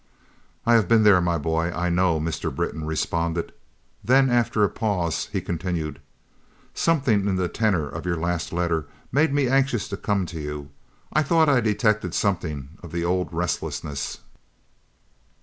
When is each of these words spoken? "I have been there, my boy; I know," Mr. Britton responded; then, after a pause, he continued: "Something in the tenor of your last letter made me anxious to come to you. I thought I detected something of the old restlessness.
"I 0.65 0.73
have 0.73 0.87
been 0.87 1.03
there, 1.03 1.21
my 1.21 1.37
boy; 1.37 1.71
I 1.71 1.89
know," 1.89 2.19
Mr. 2.19 2.51
Britton 2.51 2.85
responded; 2.85 3.51
then, 4.03 4.31
after 4.31 4.63
a 4.63 4.67
pause, 4.69 5.27
he 5.31 5.41
continued: 5.41 6.01
"Something 6.73 7.27
in 7.27 7.35
the 7.35 7.47
tenor 7.47 7.87
of 7.87 8.07
your 8.07 8.17
last 8.17 8.51
letter 8.51 8.87
made 9.11 9.31
me 9.31 9.47
anxious 9.47 9.87
to 9.89 9.97
come 9.97 10.25
to 10.25 10.39
you. 10.39 10.71
I 11.13 11.21
thought 11.21 11.49
I 11.49 11.61
detected 11.61 12.15
something 12.15 12.69
of 12.81 12.91
the 12.91 13.05
old 13.05 13.31
restlessness. 13.31 14.17